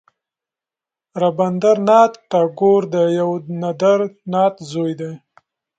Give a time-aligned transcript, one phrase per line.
[1.21, 3.31] رابندر ناته ټاګور د دیو
[3.63, 3.99] ندر
[4.33, 5.11] ناته زوی دی.